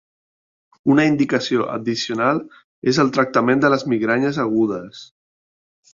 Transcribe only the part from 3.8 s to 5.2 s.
migranyes agudes.